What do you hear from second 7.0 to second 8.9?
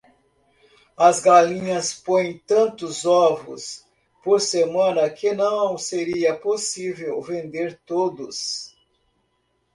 vender todos.